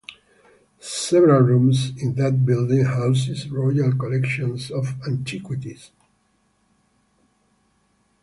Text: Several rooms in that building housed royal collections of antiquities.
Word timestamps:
Several 0.79 1.41
rooms 1.41 1.91
in 2.01 2.15
that 2.15 2.43
building 2.43 2.85
housed 2.85 3.51
royal 3.51 3.95
collections 3.95 4.71
of 4.71 4.95
antiquities. 5.07 5.91